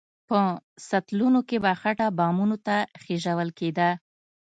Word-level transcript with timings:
په 0.29 0.39
سطلونو 0.89 1.39
کې 1.49 1.57
به 1.63 1.71
خټه 1.81 2.07
بامونو 2.17 2.57
ته 2.67 2.77
خېژول 3.01 3.49
کېده. 3.59 3.89